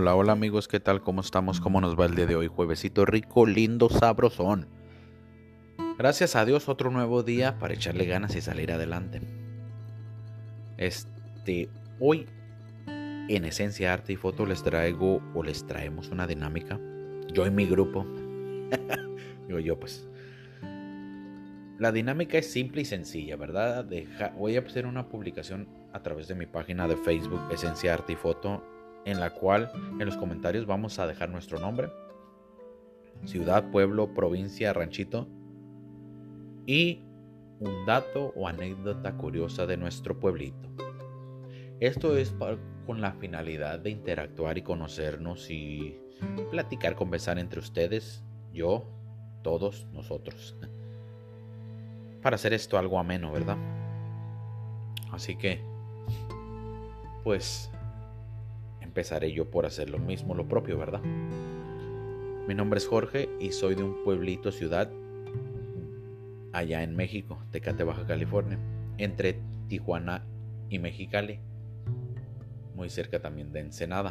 Hola, 0.00 0.14
hola 0.14 0.30
amigos, 0.30 0.68
¿qué 0.68 0.78
tal? 0.78 1.00
¿Cómo 1.00 1.22
estamos? 1.22 1.60
¿Cómo 1.60 1.80
nos 1.80 1.98
va 1.98 2.06
el 2.06 2.14
día 2.14 2.26
de 2.26 2.36
hoy? 2.36 2.46
Juevesito 2.46 3.04
rico, 3.04 3.46
lindo, 3.46 3.88
sabrosón. 3.88 4.68
Gracias 5.98 6.36
a 6.36 6.44
Dios, 6.44 6.68
otro 6.68 6.92
nuevo 6.92 7.24
día 7.24 7.58
para 7.58 7.74
echarle 7.74 8.06
ganas 8.06 8.36
y 8.36 8.40
salir 8.40 8.70
adelante. 8.70 9.20
Este, 10.76 11.68
hoy 11.98 12.28
en 12.86 13.44
Esencia 13.44 13.92
Arte 13.92 14.12
y 14.12 14.16
Foto 14.16 14.46
les 14.46 14.62
traigo 14.62 15.20
o 15.34 15.42
les 15.42 15.66
traemos 15.66 16.10
una 16.10 16.28
dinámica. 16.28 16.78
Yo 17.32 17.44
y 17.44 17.50
mi 17.50 17.66
grupo. 17.66 18.06
Digo 19.48 19.58
yo, 19.58 19.80
pues. 19.80 20.06
La 21.80 21.90
dinámica 21.90 22.38
es 22.38 22.48
simple 22.48 22.82
y 22.82 22.84
sencilla, 22.84 23.34
¿verdad? 23.34 23.84
voy 24.36 24.56
a 24.56 24.60
hacer 24.60 24.86
una 24.86 25.08
publicación 25.08 25.66
a 25.92 26.04
través 26.04 26.28
de 26.28 26.36
mi 26.36 26.46
página 26.46 26.86
de 26.86 26.96
Facebook 26.96 27.40
Esencia 27.50 27.94
Arte 27.94 28.12
y 28.12 28.16
Foto 28.16 28.77
en 29.04 29.20
la 29.20 29.30
cual 29.30 29.70
en 29.98 30.06
los 30.06 30.16
comentarios 30.16 30.66
vamos 30.66 30.98
a 30.98 31.06
dejar 31.06 31.30
nuestro 31.30 31.58
nombre, 31.58 31.90
ciudad, 33.24 33.70
pueblo, 33.70 34.14
provincia, 34.14 34.72
ranchito 34.72 35.28
y 36.66 37.02
un 37.60 37.86
dato 37.86 38.32
o 38.36 38.46
anécdota 38.46 39.16
curiosa 39.16 39.66
de 39.66 39.76
nuestro 39.76 40.18
pueblito. 40.18 40.68
Esto 41.80 42.16
es 42.16 42.34
con 42.86 43.00
la 43.00 43.12
finalidad 43.12 43.78
de 43.78 43.90
interactuar 43.90 44.58
y 44.58 44.62
conocernos 44.62 45.50
y 45.50 45.98
platicar, 46.50 46.94
conversar 46.94 47.38
entre 47.38 47.60
ustedes, 47.60 48.24
yo, 48.52 48.84
todos 49.42 49.86
nosotros. 49.92 50.56
Para 52.22 52.34
hacer 52.36 52.52
esto 52.52 52.78
algo 52.78 52.98
ameno, 52.98 53.32
¿verdad? 53.32 53.56
Así 55.12 55.36
que, 55.36 55.60
pues 57.24 57.70
empezaré 58.98 59.30
yo 59.30 59.48
por 59.48 59.64
hacer 59.64 59.90
lo 59.90 60.00
mismo, 60.00 60.34
lo 60.34 60.48
propio, 60.48 60.76
¿verdad? 60.76 61.00
Mi 62.48 62.52
nombre 62.52 62.78
es 62.78 62.88
Jorge 62.88 63.28
y 63.38 63.52
soy 63.52 63.76
de 63.76 63.84
un 63.84 64.02
pueblito 64.02 64.50
ciudad 64.50 64.90
allá 66.52 66.82
en 66.82 66.96
México, 66.96 67.38
Tecate, 67.52 67.84
Baja 67.84 68.04
California, 68.08 68.58
entre 68.96 69.38
Tijuana 69.68 70.24
y 70.68 70.80
Mexicali, 70.80 71.38
muy 72.74 72.90
cerca 72.90 73.20
también 73.20 73.52
de 73.52 73.60
Ensenada. 73.60 74.10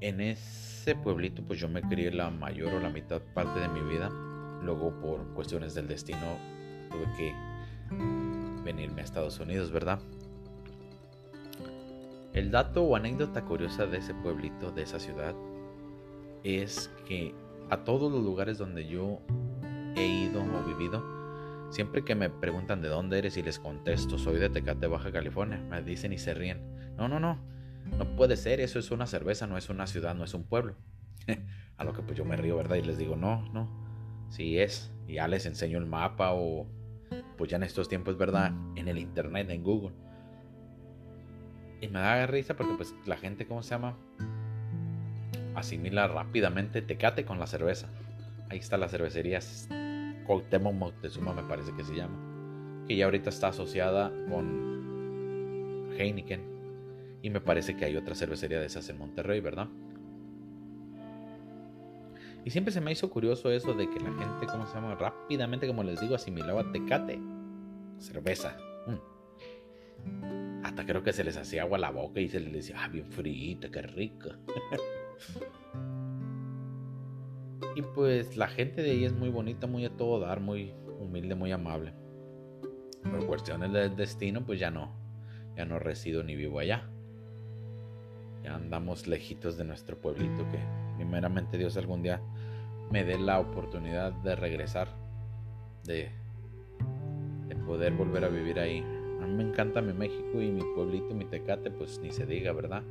En 0.00 0.20
ese 0.20 0.96
pueblito 0.96 1.44
pues 1.44 1.60
yo 1.60 1.68
me 1.68 1.82
crié 1.82 2.10
la 2.10 2.28
mayor 2.30 2.74
o 2.74 2.80
la 2.80 2.90
mitad 2.90 3.22
parte 3.34 3.60
de 3.60 3.68
mi 3.68 3.88
vida, 3.88 4.10
luego 4.64 5.00
por 5.00 5.32
cuestiones 5.34 5.74
del 5.74 5.86
destino 5.86 6.26
tuve 6.90 7.06
que 7.16 7.32
venirme 8.64 9.02
a 9.02 9.04
Estados 9.04 9.38
Unidos, 9.38 9.70
¿verdad? 9.70 10.00
El 12.38 12.52
dato 12.52 12.84
o 12.84 12.94
anécdota 12.94 13.44
curiosa 13.44 13.86
de 13.86 13.98
ese 13.98 14.14
pueblito, 14.14 14.70
de 14.70 14.82
esa 14.82 15.00
ciudad, 15.00 15.34
es 16.44 16.88
que 17.04 17.34
a 17.68 17.78
todos 17.78 18.12
los 18.12 18.22
lugares 18.22 18.58
donde 18.58 18.86
yo 18.86 19.18
he 19.96 20.06
ido 20.06 20.42
o 20.42 20.62
vivido, 20.64 21.02
siempre 21.70 22.04
que 22.04 22.14
me 22.14 22.30
preguntan 22.30 22.80
de 22.80 22.86
dónde 22.86 23.18
eres 23.18 23.36
y 23.38 23.42
les 23.42 23.58
contesto, 23.58 24.18
soy 24.18 24.38
de 24.38 24.50
Tecate, 24.50 24.86
Baja 24.86 25.10
California, 25.10 25.58
me 25.68 25.82
dicen 25.82 26.12
y 26.12 26.18
se 26.18 26.32
ríen. 26.32 26.60
No, 26.96 27.08
no, 27.08 27.18
no, 27.18 27.40
no 27.98 28.14
puede 28.14 28.36
ser, 28.36 28.60
eso 28.60 28.78
es 28.78 28.92
una 28.92 29.08
cerveza, 29.08 29.48
no 29.48 29.58
es 29.58 29.68
una 29.68 29.88
ciudad, 29.88 30.14
no 30.14 30.22
es 30.22 30.32
un 30.32 30.44
pueblo. 30.44 30.76
a 31.76 31.82
lo 31.82 31.92
que 31.92 32.02
pues 32.02 32.16
yo 32.16 32.24
me 32.24 32.36
río, 32.36 32.56
¿verdad? 32.56 32.76
Y 32.76 32.82
les 32.82 32.98
digo, 32.98 33.16
no, 33.16 33.52
no, 33.52 33.68
sí 34.28 34.60
es. 34.60 34.92
Y 35.08 35.14
ya 35.14 35.26
les 35.26 35.44
enseño 35.44 35.78
el 35.78 35.86
mapa 35.86 36.34
o, 36.34 36.68
pues 37.36 37.50
ya 37.50 37.56
en 37.56 37.64
estos 37.64 37.88
tiempos, 37.88 38.16
¿verdad? 38.16 38.52
En 38.76 38.86
el 38.86 38.98
internet, 38.98 39.50
en 39.50 39.64
Google 39.64 40.07
y 41.80 41.88
me 41.88 42.00
da 42.00 42.26
risa 42.26 42.56
porque 42.56 42.74
pues 42.74 42.94
la 43.06 43.16
gente, 43.16 43.46
¿cómo 43.46 43.62
se 43.62 43.70
llama? 43.70 43.96
Asimila 45.54 46.08
rápidamente 46.08 46.82
Tecate 46.82 47.24
con 47.24 47.38
la 47.38 47.46
cerveza. 47.46 47.88
Ahí 48.50 48.58
está 48.58 48.76
la 48.76 48.88
cervecería 48.88 49.40
Cuauhtémoc 50.26 50.74
Moctezuma 50.74 51.32
me 51.32 51.42
parece 51.42 51.72
que 51.74 51.84
se 51.84 51.94
llama. 51.94 52.84
Que 52.86 52.96
ya 52.96 53.04
ahorita 53.04 53.30
está 53.30 53.48
asociada 53.48 54.10
con 54.28 55.90
Heineken. 55.98 56.58
Y 57.22 57.30
me 57.30 57.40
parece 57.40 57.76
que 57.76 57.84
hay 57.84 57.96
otra 57.96 58.14
cervecería 58.14 58.60
de 58.60 58.66
esas 58.66 58.88
en 58.88 58.98
Monterrey, 58.98 59.40
¿verdad? 59.40 59.68
Y 62.44 62.50
siempre 62.50 62.72
se 62.72 62.80
me 62.80 62.92
hizo 62.92 63.10
curioso 63.10 63.50
eso 63.50 63.74
de 63.74 63.90
que 63.90 63.98
la 63.98 64.12
gente, 64.12 64.46
¿cómo 64.46 64.66
se 64.66 64.74
llama? 64.74 64.94
Rápidamente, 64.94 65.66
como 65.66 65.82
les 65.82 66.00
digo, 66.00 66.14
asimilaba 66.14 66.70
Tecate. 66.72 67.20
Cerveza. 67.98 68.56
Mm 68.86 70.47
creo 70.84 71.02
que 71.02 71.12
se 71.12 71.24
les 71.24 71.36
hacía 71.36 71.62
agua 71.62 71.78
la 71.78 71.90
boca 71.90 72.20
y 72.20 72.28
se 72.28 72.40
les 72.40 72.52
decía, 72.52 72.76
ah, 72.78 72.88
bien 72.88 73.10
frita, 73.10 73.70
qué 73.70 73.82
rica. 73.82 74.38
y 77.76 77.82
pues 77.82 78.36
la 78.36 78.48
gente 78.48 78.82
de 78.82 78.90
ahí 78.90 79.04
es 79.04 79.12
muy 79.12 79.30
bonita, 79.30 79.66
muy 79.66 79.84
a 79.84 79.96
todo 79.96 80.20
dar, 80.20 80.40
muy 80.40 80.74
humilde, 81.00 81.34
muy 81.34 81.52
amable. 81.52 81.94
Por 83.02 83.26
cuestiones 83.26 83.72
del 83.72 83.96
destino, 83.96 84.44
pues 84.44 84.60
ya 84.60 84.70
no, 84.70 84.94
ya 85.56 85.64
no 85.64 85.78
resido 85.78 86.22
ni 86.22 86.36
vivo 86.36 86.58
allá. 86.58 86.90
Ya 88.42 88.54
andamos 88.54 89.06
lejitos 89.06 89.56
de 89.56 89.64
nuestro 89.64 89.98
pueblito 89.98 90.48
que 90.50 90.58
primeramente 90.96 91.58
Dios 91.58 91.76
algún 91.76 92.02
día 92.02 92.20
me 92.90 93.04
dé 93.04 93.18
la 93.18 93.40
oportunidad 93.40 94.12
de 94.12 94.36
regresar, 94.36 94.88
de, 95.84 96.10
de 97.48 97.56
poder 97.56 97.92
volver 97.92 98.24
a 98.24 98.28
vivir 98.28 98.58
ahí 98.58 98.84
a 99.20 99.26
mí 99.26 99.34
me 99.34 99.42
encanta 99.44 99.80
mi 99.80 99.92
México 99.92 100.40
y 100.40 100.50
mi 100.50 100.62
pueblito, 100.74 101.14
mi 101.14 101.24
Tecate, 101.24 101.70
pues 101.70 101.98
ni 102.00 102.10
se 102.10 102.26
diga, 102.26 102.52
¿verdad? 102.52 102.82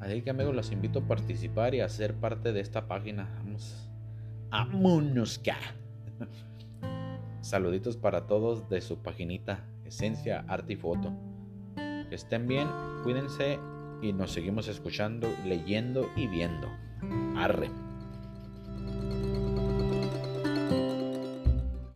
Así 0.00 0.22
que 0.22 0.30
amigos, 0.30 0.54
los 0.54 0.72
invito 0.72 1.00
a 1.00 1.02
participar 1.02 1.74
y 1.74 1.80
a 1.80 1.88
ser 1.88 2.14
parte 2.14 2.52
de 2.52 2.60
esta 2.60 2.86
página. 2.86 3.28
Vamos. 3.38 3.88
¡Vámonos! 4.50 5.40
Saluditos 7.40 7.96
para 7.96 8.26
todos 8.26 8.68
de 8.68 8.80
su 8.80 8.98
paginita 8.98 9.64
Esencia 9.84 10.44
Arte 10.48 10.74
y 10.74 10.76
Foto. 10.76 11.12
Que 11.76 12.14
estén 12.14 12.46
bien, 12.46 12.68
cuídense 13.02 13.58
y 14.02 14.12
nos 14.12 14.32
seguimos 14.32 14.68
escuchando, 14.68 15.28
leyendo 15.44 16.08
y 16.16 16.26
viendo. 16.26 16.68
Arre. 17.36 17.70